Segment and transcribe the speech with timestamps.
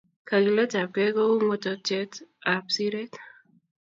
[0.27, 2.13] Kagiletab gei ko ung'otiet
[2.53, 3.13] ab siret